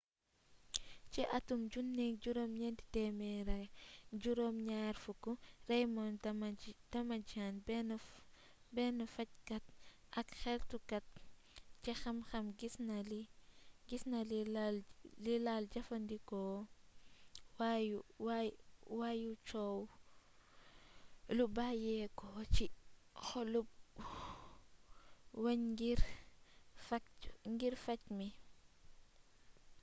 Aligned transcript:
ci 1.11 1.21
atum 1.37 1.61
1970 1.73 3.61
raymond 5.69 6.17
damadian 6.97 7.53
benn 8.75 8.99
fackat 9.13 9.65
ak 10.19 10.27
xeltukat 10.41 11.05
ci 11.83 11.91
xam 12.01 12.17
xam 12.29 12.45
gis 13.89 14.03
na 14.11 14.19
li 14.29 14.39
lal 15.49 15.63
jëfandikoo 15.73 16.55
waayu 18.93 19.31
coow 19.51 19.77
lu 21.35 21.45
bayyéko 21.55 22.27
ci 22.55 22.65
xoolub 23.27 23.67
wéñngir 25.43 25.99
facte 27.85 28.07
mi 28.17 28.27